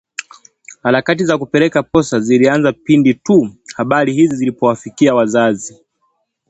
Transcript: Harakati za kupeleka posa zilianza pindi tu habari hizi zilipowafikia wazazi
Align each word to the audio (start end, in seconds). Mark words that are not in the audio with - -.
Harakati 0.83 1.25
za 1.25 1.37
kupeleka 1.37 1.83
posa 1.83 2.19
zilianza 2.19 2.73
pindi 2.73 3.13
tu 3.13 3.49
habari 3.75 4.13
hizi 4.13 4.35
zilipowafikia 4.35 5.15
wazazi 5.15 5.85